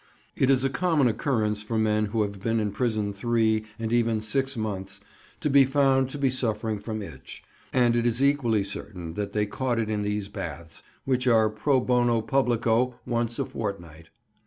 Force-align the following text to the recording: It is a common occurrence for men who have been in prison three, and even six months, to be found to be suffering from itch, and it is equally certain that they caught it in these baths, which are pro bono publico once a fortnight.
It 0.35 0.49
is 0.49 0.63
a 0.63 0.69
common 0.71 1.07
occurrence 1.07 1.61
for 1.61 1.77
men 1.77 2.07
who 2.07 2.23
have 2.23 2.41
been 2.41 2.59
in 2.59 2.71
prison 2.71 3.13
three, 3.13 3.65
and 3.77 3.93
even 3.93 4.19
six 4.19 4.57
months, 4.57 4.99
to 5.41 5.47
be 5.47 5.63
found 5.63 6.09
to 6.09 6.17
be 6.17 6.31
suffering 6.31 6.79
from 6.79 7.03
itch, 7.03 7.43
and 7.71 7.95
it 7.95 8.07
is 8.07 8.17
equally 8.23 8.63
certain 8.63 9.13
that 9.13 9.33
they 9.33 9.45
caught 9.45 9.77
it 9.77 9.91
in 9.91 10.01
these 10.01 10.27
baths, 10.27 10.81
which 11.05 11.27
are 11.27 11.51
pro 11.51 11.79
bono 11.79 12.19
publico 12.19 12.95
once 13.05 13.37
a 13.37 13.45
fortnight. 13.45 14.09